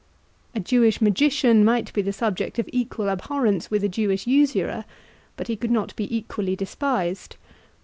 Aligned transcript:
A 0.55 0.59
Jewish 0.59 0.99
magician 0.99 1.63
might 1.63 1.93
be 1.93 2.01
the 2.01 2.11
subject 2.11 2.57
of 2.57 2.67
equal 2.73 3.07
abhorrence 3.07 3.69
with 3.69 3.83
a 3.83 3.87
Jewish 3.87 4.25
usurer, 4.25 4.83
but 5.37 5.47
he 5.47 5.55
could 5.55 5.69
not 5.69 5.95
be 5.95 6.17
equally 6.17 6.55
despised. 6.55 7.35